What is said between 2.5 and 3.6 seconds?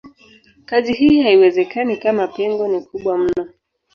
ni kubwa mno.